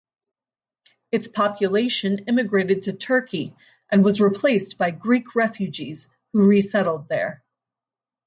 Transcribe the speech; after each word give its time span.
Its 1.11 1.27
population 1.27 2.21
emigrated 2.27 2.81
to 2.81 2.93
Turkey 2.93 3.53
and 3.91 4.03
was 4.03 4.19
replaced 4.19 4.79
by 4.79 4.89
Greek 4.89 5.35
refugees 5.35 6.09
who 6.33 6.41
resettled 6.43 7.07
there. 7.07 7.43